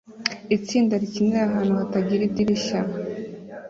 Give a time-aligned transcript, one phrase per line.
[0.55, 2.79] Itsinda rikinira ahantu hatagira idirishya